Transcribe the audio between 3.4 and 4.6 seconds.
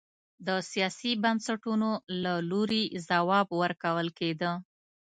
ورکول کېده.